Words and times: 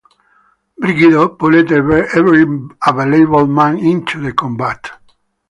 Brigido 0.81 1.37
pulled 1.37 1.71
every 1.71 2.01
available 2.87 3.45
man 3.45 3.77
into 3.77 4.19
the 4.19 4.33
combat. 4.33 4.89